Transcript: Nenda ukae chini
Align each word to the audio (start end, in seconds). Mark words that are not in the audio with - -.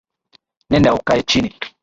Nenda 0.69 0.93
ukae 0.93 1.23
chini 1.23 1.53